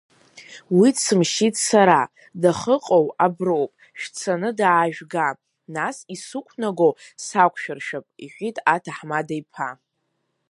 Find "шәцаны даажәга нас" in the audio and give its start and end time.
3.99-5.97